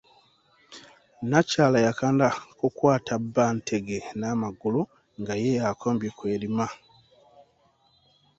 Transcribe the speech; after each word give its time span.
Nakyala 1.29 1.77
yakanda 1.87 2.27
kukwata 2.59 3.13
bba 3.23 3.45
ntege 3.57 3.97
n'amagulu 4.19 4.81
nga 5.19 5.33
ye 5.43 5.53
akombye 5.71 6.09
ku 6.17 6.23
erima. 6.35 6.65